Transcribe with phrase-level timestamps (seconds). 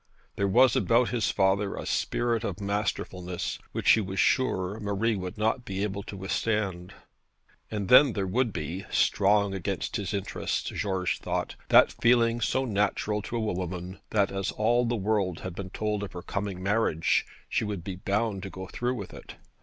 [0.35, 5.37] There was about his father a spirit of masterfulness, which he was sure Marie would
[5.37, 6.95] not be able to withstand.
[7.69, 13.21] And then there would be strong against his interests, George thought that feeling so natural
[13.21, 17.23] to a woman, that as all the world had been told of her coming marriage,
[17.47, 19.35] she would be bound to go through with it.